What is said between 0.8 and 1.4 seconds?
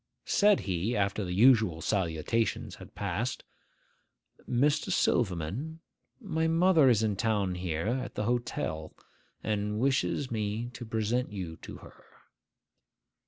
after the